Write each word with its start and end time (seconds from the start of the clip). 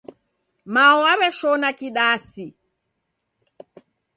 Mao 0.73 0.97
waweshona 1.05 1.69
kidasi 1.77 2.45